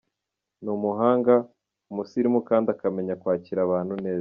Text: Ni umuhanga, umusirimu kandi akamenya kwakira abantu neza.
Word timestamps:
Ni 0.63 0.69
umuhanga, 0.77 1.33
umusirimu 1.91 2.39
kandi 2.49 2.67
akamenya 2.75 3.13
kwakira 3.21 3.59
abantu 3.63 3.93
neza. 4.05 4.19